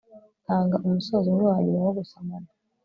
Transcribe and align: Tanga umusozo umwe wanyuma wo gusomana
Tanga 0.45 0.75
umusozo 0.87 1.25
umwe 1.29 1.45
wanyuma 1.51 1.79
wo 1.85 1.93
gusomana 1.99 2.49